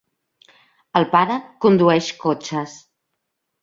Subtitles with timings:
[1.01, 2.79] El pare condueix cotxes.